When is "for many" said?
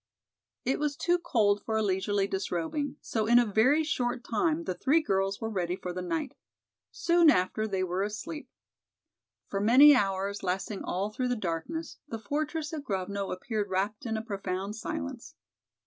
9.45-9.93